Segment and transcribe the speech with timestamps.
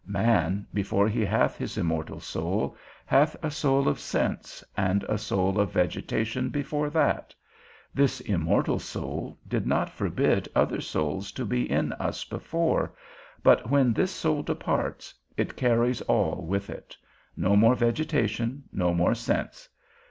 [0.07, 5.59] Man, before he hath his immortal soul, hath a soul of sense, and a soul
[5.59, 7.35] of vegetation before that:
[7.93, 12.95] this immortal soul did not forbid other souls to be in us before,
[13.43, 16.97] but when this soul departs, it carries all with it;
[17.37, 19.69] no more vegetation, no more sense.